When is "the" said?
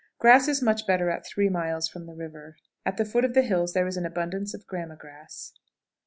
2.07-2.15, 2.97-3.05, 3.35-3.43